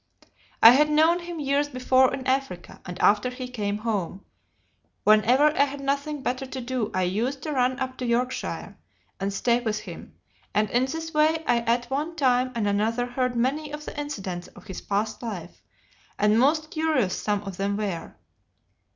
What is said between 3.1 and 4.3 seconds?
he came home,